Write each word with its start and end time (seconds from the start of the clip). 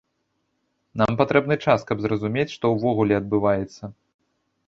Нам 1.01 1.11
патрэбны 1.19 1.57
час, 1.65 1.85
каб 1.91 2.01
зразумець, 2.07 2.47
што 2.55 2.65
ўвогуле 2.75 3.13
адбываецца. 3.21 3.83